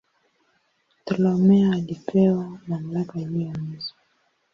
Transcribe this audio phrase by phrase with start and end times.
[1.03, 3.97] Ptolemaio alipewa mamlaka juu ya Misri.